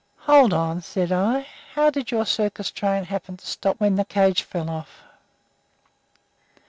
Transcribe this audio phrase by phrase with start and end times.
[0.21, 1.45] "Hold on," said I;
[1.75, 5.03] "how did your circus train happen to stop when the cage fell off?"